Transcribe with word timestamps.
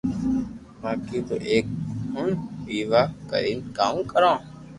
بائي 0.81 1.19
تو 1.27 1.35
ايڪ 1.49 1.65
ھڻ 2.13 2.27
ويوا 2.65 3.03
ڪرين 3.29 3.57
ڪاوُ 3.77 3.95
ڪرو 4.11 4.33